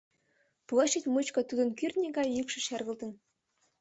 [0.67, 3.11] -площадь мучко тудын кӱртньӧ гай йӱкшӧ шергылтын.